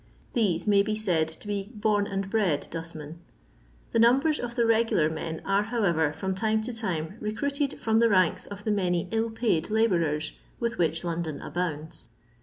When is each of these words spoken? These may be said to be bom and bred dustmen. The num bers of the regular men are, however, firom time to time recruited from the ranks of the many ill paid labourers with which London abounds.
These 0.33 0.65
may 0.65 0.81
be 0.81 0.95
said 0.95 1.27
to 1.27 1.47
be 1.47 1.69
bom 1.75 2.07
and 2.07 2.27
bred 2.27 2.67
dustmen. 2.71 3.19
The 3.91 3.99
num 3.99 4.19
bers 4.19 4.39
of 4.39 4.55
the 4.55 4.65
regular 4.65 5.11
men 5.11 5.43
are, 5.45 5.61
however, 5.61 6.11
firom 6.11 6.35
time 6.35 6.63
to 6.63 6.73
time 6.73 7.17
recruited 7.19 7.79
from 7.79 7.99
the 7.99 8.09
ranks 8.09 8.47
of 8.47 8.63
the 8.63 8.71
many 8.71 9.07
ill 9.11 9.29
paid 9.29 9.69
labourers 9.69 10.33
with 10.59 10.79
which 10.79 11.03
London 11.03 11.39
abounds. 11.39 12.07